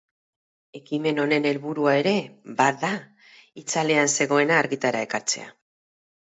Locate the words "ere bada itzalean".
1.99-4.11